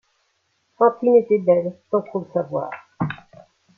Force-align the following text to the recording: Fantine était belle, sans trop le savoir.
Fantine 0.79 1.17
était 1.17 1.37
belle, 1.37 1.77
sans 1.91 2.01
trop 2.01 2.21
le 2.21 2.33
savoir. 2.33 2.71